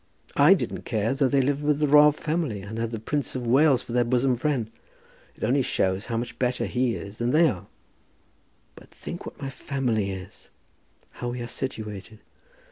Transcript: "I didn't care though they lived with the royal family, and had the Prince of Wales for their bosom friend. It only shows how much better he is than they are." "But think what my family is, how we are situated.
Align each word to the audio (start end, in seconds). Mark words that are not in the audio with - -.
"I 0.35 0.55
didn't 0.55 0.81
care 0.81 1.13
though 1.13 1.27
they 1.27 1.43
lived 1.43 1.61
with 1.61 1.77
the 1.77 1.85
royal 1.87 2.11
family, 2.11 2.63
and 2.63 2.79
had 2.79 2.89
the 2.89 2.97
Prince 2.97 3.35
of 3.35 3.45
Wales 3.45 3.83
for 3.83 3.91
their 3.91 4.03
bosom 4.03 4.35
friend. 4.35 4.71
It 5.35 5.43
only 5.43 5.61
shows 5.61 6.07
how 6.07 6.17
much 6.17 6.39
better 6.39 6.65
he 6.65 6.95
is 6.95 7.19
than 7.19 7.29
they 7.29 7.47
are." 7.47 7.67
"But 8.73 8.89
think 8.89 9.27
what 9.27 9.39
my 9.39 9.51
family 9.51 10.09
is, 10.09 10.49
how 11.11 11.27
we 11.29 11.41
are 11.43 11.47
situated. 11.47 12.19